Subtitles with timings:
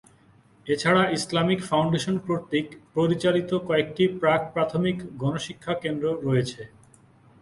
[0.65, 2.67] এছাড়া Islamic foundation কর্তৃক
[2.95, 6.61] পরিচালিত কয়েকটি প্রাক-প্রাথমিক গণশিক্ষা কেন্দ্র রয়েছে।